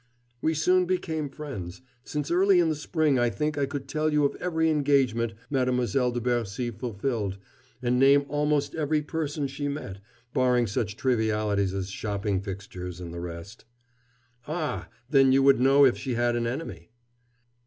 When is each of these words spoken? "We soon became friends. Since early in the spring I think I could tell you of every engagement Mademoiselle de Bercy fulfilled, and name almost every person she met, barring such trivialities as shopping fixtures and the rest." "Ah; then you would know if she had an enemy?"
"We 0.41 0.55
soon 0.55 0.85
became 0.87 1.29
friends. 1.29 1.83
Since 2.03 2.31
early 2.31 2.59
in 2.59 2.69
the 2.69 2.75
spring 2.75 3.19
I 3.19 3.29
think 3.29 3.55
I 3.55 3.67
could 3.67 3.87
tell 3.87 4.11
you 4.11 4.25
of 4.25 4.35
every 4.37 4.67
engagement 4.71 5.33
Mademoiselle 5.51 6.11
de 6.11 6.19
Bercy 6.19 6.71
fulfilled, 6.71 7.37
and 7.83 7.99
name 7.99 8.25
almost 8.27 8.73
every 8.73 9.03
person 9.03 9.45
she 9.45 9.67
met, 9.67 9.99
barring 10.33 10.65
such 10.65 10.97
trivialities 10.97 11.75
as 11.75 11.91
shopping 11.91 12.41
fixtures 12.41 12.99
and 12.99 13.13
the 13.13 13.21
rest." 13.21 13.65
"Ah; 14.47 14.89
then 15.07 15.31
you 15.31 15.43
would 15.43 15.59
know 15.59 15.85
if 15.85 15.99
she 15.99 16.15
had 16.15 16.35
an 16.35 16.47
enemy?" 16.47 16.89